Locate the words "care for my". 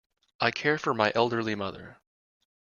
0.49-1.11